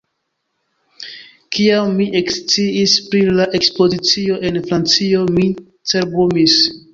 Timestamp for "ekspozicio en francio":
3.59-5.23